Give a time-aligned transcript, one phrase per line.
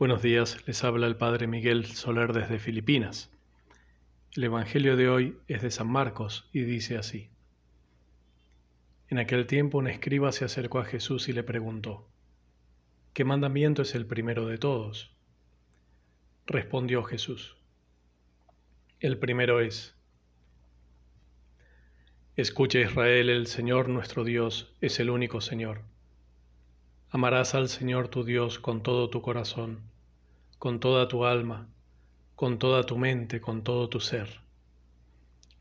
[0.00, 3.30] Buenos días, les habla el Padre Miguel Soler desde Filipinas.
[4.34, 7.28] El Evangelio de hoy es de San Marcos y dice así.
[9.10, 12.08] En aquel tiempo un escriba se acercó a Jesús y le preguntó,
[13.12, 15.14] ¿qué mandamiento es el primero de todos?
[16.46, 17.58] Respondió Jesús,
[19.00, 19.94] el primero es,
[22.36, 25.82] Escucha Israel, el Señor nuestro Dios es el único Señor.
[27.10, 29.89] Amarás al Señor tu Dios con todo tu corazón,
[30.60, 31.70] con toda tu alma,
[32.36, 34.42] con toda tu mente, con todo tu ser.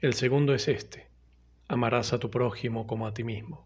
[0.02, 1.08] El segundo es este,
[1.70, 3.66] amarás a tu prójimo como a ti mismo.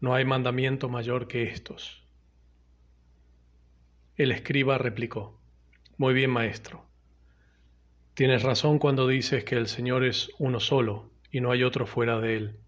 [0.00, 2.06] No hay mandamiento mayor que estos.
[4.16, 5.40] El escriba replicó,
[5.96, 6.84] Muy bien, maestro.
[8.12, 12.20] Tienes razón cuando dices que el Señor es uno solo y no hay otro fuera
[12.20, 12.60] de él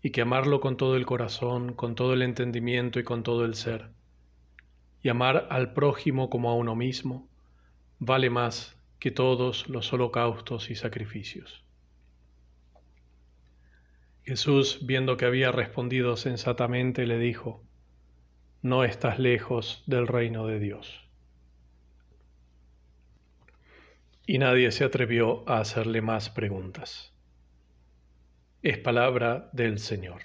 [0.00, 3.56] y que amarlo con todo el corazón, con todo el entendimiento y con todo el
[3.56, 3.90] ser,
[5.02, 7.28] y amar al prójimo como a uno mismo,
[7.98, 11.64] vale más que todos los holocaustos y sacrificios.
[14.24, 17.64] Jesús, viendo que había respondido sensatamente, le dijo,
[18.60, 21.08] No estás lejos del reino de Dios.
[24.26, 27.14] Y nadie se atrevió a hacerle más preguntas
[28.62, 30.20] es palabra del Señor.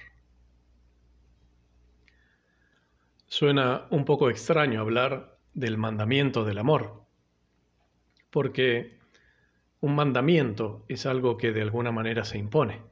[3.36, 7.04] Suena un poco extraño hablar del mandamiento del amor,
[8.30, 9.00] porque
[9.80, 12.84] un mandamiento es algo que de alguna manera se impone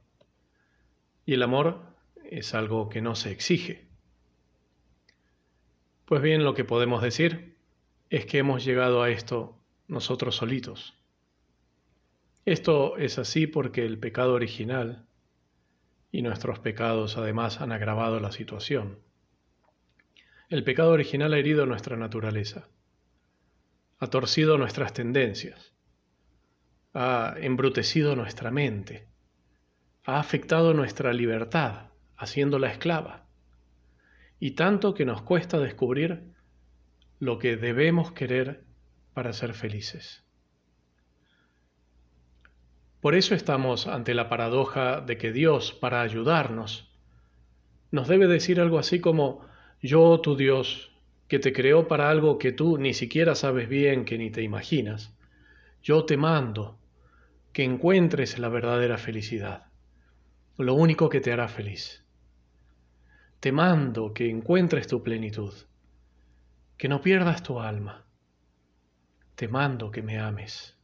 [1.24, 3.86] y el amor es algo que no se exige.
[6.06, 7.56] Pues bien, lo que podemos decir
[8.10, 10.98] es que hemos llegado a esto nosotros solitos.
[12.46, 15.06] Esto es así porque el pecado original
[16.10, 19.11] y nuestros pecados además han agravado la situación.
[20.52, 22.68] El pecado original ha herido nuestra naturaleza,
[23.98, 25.72] ha torcido nuestras tendencias,
[26.92, 29.08] ha embrutecido nuestra mente,
[30.04, 31.86] ha afectado nuestra libertad,
[32.18, 33.24] haciéndola esclava,
[34.38, 36.34] y tanto que nos cuesta descubrir
[37.18, 38.66] lo que debemos querer
[39.14, 40.22] para ser felices.
[43.00, 46.92] Por eso estamos ante la paradoja de que Dios, para ayudarnos,
[47.90, 49.50] nos debe decir algo así como,
[49.82, 50.92] yo, tu Dios,
[51.28, 55.12] que te creó para algo que tú ni siquiera sabes bien, que ni te imaginas,
[55.82, 56.78] yo te mando
[57.52, 59.66] que encuentres la verdadera felicidad,
[60.56, 62.04] lo único que te hará feliz.
[63.40, 65.52] Te mando que encuentres tu plenitud,
[66.78, 68.06] que no pierdas tu alma.
[69.34, 70.76] Te mando que me ames.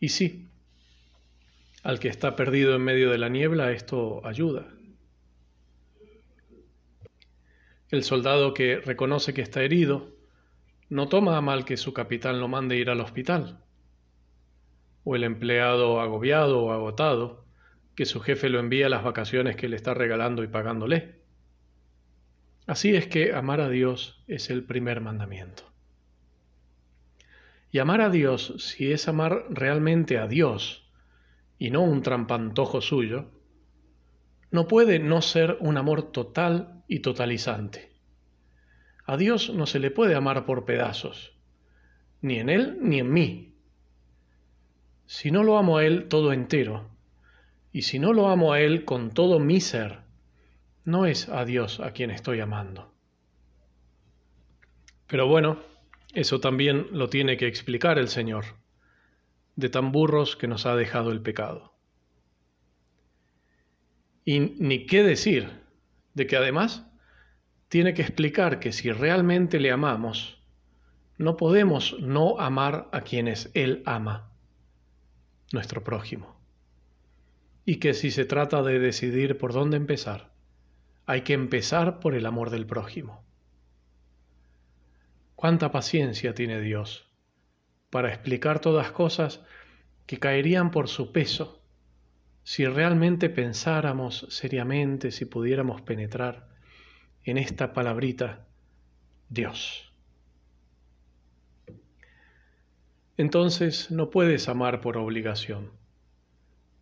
[0.00, 0.48] Y sí,
[1.84, 4.66] al que está perdido en medio de la niebla esto ayuda.
[7.90, 10.14] El soldado que reconoce que está herido
[10.88, 13.64] no toma a mal que su capitán lo mande ir al hospital.
[15.02, 17.44] O el empleado agobiado o agotado
[17.96, 21.20] que su jefe lo envía a las vacaciones que le está regalando y pagándole.
[22.66, 25.64] Así es que amar a Dios es el primer mandamiento.
[27.72, 30.88] Y amar a Dios, si es amar realmente a Dios
[31.58, 33.30] y no un trampantojo suyo,
[34.50, 37.90] no puede no ser un amor total y totalizante.
[39.06, 41.32] A Dios no se le puede amar por pedazos,
[42.20, 43.54] ni en Él ni en mí.
[45.06, 46.90] Si no lo amo a Él todo entero,
[47.72, 50.00] y si no lo amo a Él con todo mi ser,
[50.84, 52.92] no es a Dios a quien estoy amando.
[55.06, 55.58] Pero bueno,
[56.14, 58.44] eso también lo tiene que explicar el Señor,
[59.56, 61.72] de tan burros que nos ha dejado el pecado.
[64.30, 65.50] Y ni qué decir
[66.14, 66.86] de que además
[67.66, 70.40] tiene que explicar que si realmente le amamos,
[71.18, 74.30] no podemos no amar a quienes Él ama,
[75.52, 76.40] nuestro prójimo.
[77.64, 80.32] Y que si se trata de decidir por dónde empezar,
[81.06, 83.24] hay que empezar por el amor del prójimo.
[85.34, 87.10] Cuánta paciencia tiene Dios
[87.90, 89.40] para explicar todas cosas
[90.06, 91.59] que caerían por su peso
[92.42, 96.48] si realmente pensáramos seriamente, si pudiéramos penetrar
[97.24, 98.46] en esta palabrita
[99.28, 99.92] Dios.
[103.16, 105.72] Entonces no puedes amar por obligación,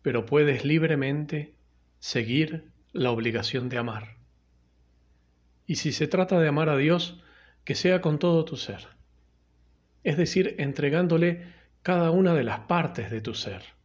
[0.01, 1.53] pero puedes libremente
[1.99, 4.15] seguir la obligación de amar.
[5.65, 7.21] Y si se trata de amar a Dios,
[7.65, 8.87] que sea con todo tu ser,
[10.03, 13.78] es decir, entregándole cada una de las partes de tu ser.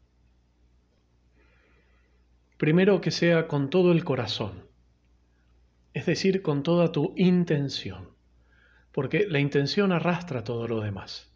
[2.56, 4.68] Primero que sea con todo el corazón,
[5.92, 8.10] es decir, con toda tu intención,
[8.92, 11.32] porque la intención arrastra todo lo demás.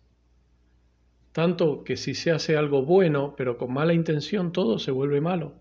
[1.33, 5.61] Tanto que si se hace algo bueno, pero con mala intención, todo se vuelve malo.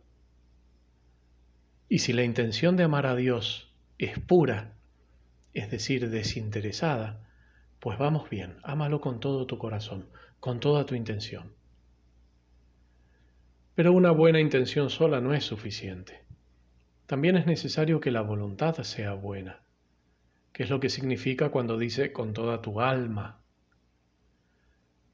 [1.89, 4.75] Y si la intención de amar a Dios es pura,
[5.53, 7.27] es decir, desinteresada,
[7.79, 10.05] pues vamos bien, ámalo con todo tu corazón,
[10.39, 11.56] con toda tu intención.
[13.77, 16.23] Pero una buena intención sola no es suficiente.
[17.05, 19.61] También es necesario que la voluntad sea buena,
[20.51, 23.39] que es lo que significa cuando dice con toda tu alma.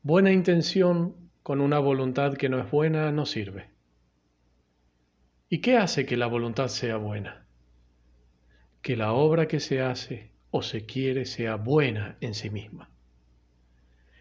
[0.01, 3.69] Buena intención con una voluntad que no es buena no sirve.
[5.49, 7.45] ¿Y qué hace que la voluntad sea buena?
[8.81, 12.89] Que la obra que se hace o se quiere sea buena en sí misma.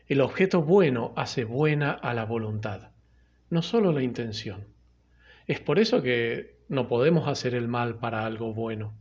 [0.08, 2.91] El objeto bueno hace buena a la voluntad,
[3.52, 4.66] no solo la intención.
[5.46, 8.94] Es por eso que no podemos hacer el mal para algo bueno.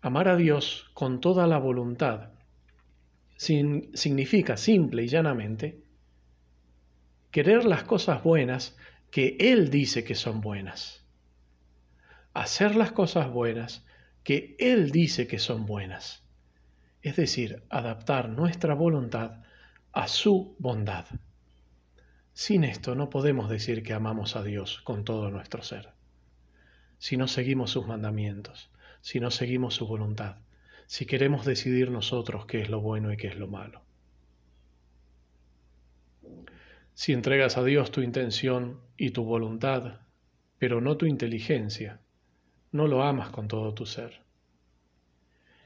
[0.00, 2.30] Amar a Dios con toda la voluntad
[3.36, 5.82] significa simple y llanamente
[7.32, 8.76] querer las cosas buenas
[9.10, 11.04] que Él dice que son buenas.
[12.32, 13.84] Hacer las cosas buenas
[14.22, 16.22] que Él dice que son buenas.
[17.02, 19.42] Es decir, adaptar nuestra voluntad
[19.90, 21.06] a su bondad.
[22.40, 25.90] Sin esto no podemos decir que amamos a Dios con todo nuestro ser.
[26.96, 28.70] Si no seguimos sus mandamientos,
[29.02, 30.36] si no seguimos su voluntad,
[30.86, 33.82] si queremos decidir nosotros qué es lo bueno y qué es lo malo.
[36.94, 40.00] Si entregas a Dios tu intención y tu voluntad,
[40.58, 42.00] pero no tu inteligencia,
[42.72, 44.22] no lo amas con todo tu ser.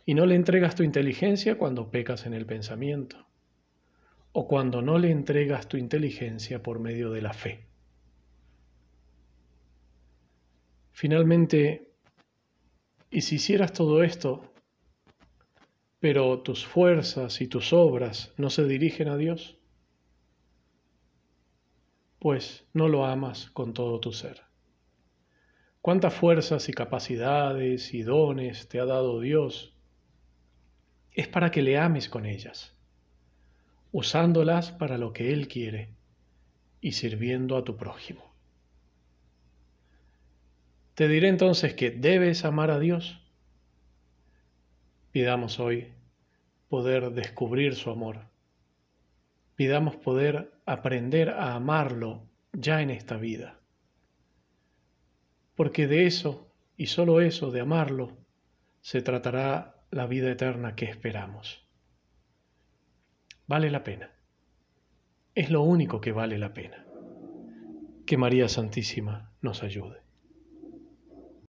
[0.05, 3.29] Y no le entregas tu inteligencia cuando pecas en el pensamiento,
[4.37, 7.69] o cuando no le entregas tu inteligencia por medio de la fe.
[10.91, 11.93] Finalmente,
[13.11, 14.53] y si hicieras todo esto,
[16.01, 19.57] pero tus fuerzas y tus obras no se dirigen a Dios,
[22.19, 24.43] pues no lo amas con todo tu ser.
[25.81, 29.77] ¿Cuántas fuerzas y capacidades y dones te ha dado Dios?
[31.13, 32.75] Es para que le ames con ellas,
[33.95, 35.89] usándolas para lo que Él quiere
[36.83, 38.35] y sirviendo a tu prójimo.
[40.95, 43.21] Te diré entonces que debes amar a Dios.
[45.13, 45.93] Pidamos hoy
[46.69, 48.35] poder descubrir su amor
[49.57, 53.61] pidamos poder aprender a amarlo ya en esta vida.
[55.55, 58.17] Porque de eso, y solo eso, de amarlo,
[58.81, 61.64] se tratará la vida eterna que esperamos.
[63.47, 64.11] Vale la pena.
[65.35, 66.87] Es lo único que vale la pena.
[68.07, 70.04] Que María Santísima nos ayude.